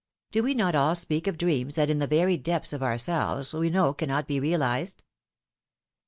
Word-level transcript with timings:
Do 0.31 0.41
we 0.41 0.55
not 0.55 0.73
all 0.73 0.95
speak 0.95 1.27
of 1.27 1.37
dreams 1.37 1.75
that 1.75 1.91
in 1.91 1.99
the 1.99 2.07
very 2.07 2.35
depths 2.35 2.73
of 2.73 2.81
ourselves 2.81 3.53
we 3.53 3.69
know 3.69 3.93
cannot 3.93 4.27
be 4.27 4.39
realized? 4.39 5.03